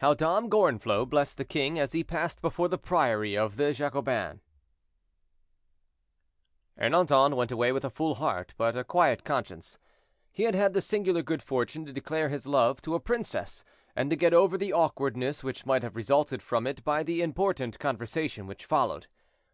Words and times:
HOW 0.00 0.12
DOM 0.12 0.50
GORENFLOT 0.50 1.08
BLESSED 1.08 1.38
THE 1.38 1.44
KING 1.46 1.78
AS 1.78 1.92
HE 1.92 2.04
PASSED 2.04 2.42
BEFORE 2.42 2.68
THE 2.68 2.76
PRIORY 2.76 3.34
OF 3.34 3.56
THE 3.56 3.72
JACOBINS. 3.72 4.40
Ernanton 6.78 7.34
went 7.34 7.50
away 7.50 7.72
with 7.72 7.86
a 7.86 7.88
full 7.88 8.16
heart 8.16 8.52
but 8.58 8.76
a 8.76 8.84
quiet 8.84 9.24
conscience; 9.24 9.78
he 10.30 10.42
had 10.42 10.54
had 10.54 10.74
the 10.74 10.82
singular 10.82 11.22
good 11.22 11.42
fortune 11.42 11.86
to 11.86 11.94
declare 11.94 12.28
his 12.28 12.46
love 12.46 12.82
to 12.82 12.94
a 12.94 13.00
princess, 13.00 13.64
and 13.96 14.10
to 14.10 14.16
get 14.16 14.34
over 14.34 14.58
the 14.58 14.74
awkwardness 14.74 15.42
which 15.42 15.64
might 15.64 15.82
have 15.82 15.96
resulted 15.96 16.42
from 16.42 16.66
it 16.66 16.84
by 16.84 17.02
the 17.02 17.22
important 17.22 17.78
conversation 17.78 18.46
which 18.46 18.66
followed. 18.66 19.06